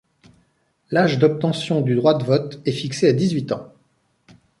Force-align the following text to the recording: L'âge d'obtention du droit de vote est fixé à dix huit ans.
L'âge 0.89 1.19
d'obtention 1.19 1.81
du 1.81 1.93
droit 1.95 2.15
de 2.17 2.23
vote 2.23 2.59
est 2.65 2.71
fixé 2.71 3.07
à 3.09 3.13
dix 3.13 3.33
huit 3.33 3.51
ans. 3.51 3.71